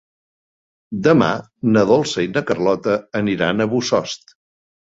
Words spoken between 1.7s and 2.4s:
na Dolça i